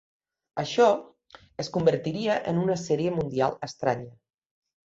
[0.63, 0.87] Això
[1.63, 4.13] es convertiria en una Sèrie Mundial estranya.